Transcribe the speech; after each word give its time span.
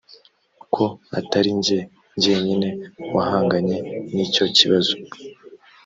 ko 0.73 0.85
atari 1.19 1.51
jye 1.65 1.79
jyenyine 2.21 2.69
wahanganye 3.15 3.77
n 4.13 4.15
icyo 4.25 4.45
kibazo 4.57 4.95